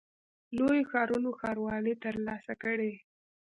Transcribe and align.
لویو 0.55 0.87
ښارونو 0.91 1.29
ښاروالۍ 1.39 1.93
ترلاسه 2.03 2.53
کړې. 2.63 2.93